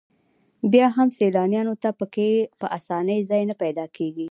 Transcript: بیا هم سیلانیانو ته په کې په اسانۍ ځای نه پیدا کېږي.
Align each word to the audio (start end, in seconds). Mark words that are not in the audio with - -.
بیا 0.71 0.87
هم 0.97 1.07
سیلانیانو 1.19 1.73
ته 1.83 1.89
په 1.99 2.05
کې 2.13 2.29
په 2.59 2.65
اسانۍ 2.77 3.19
ځای 3.29 3.43
نه 3.49 3.55
پیدا 3.63 3.85
کېږي. 3.95 4.19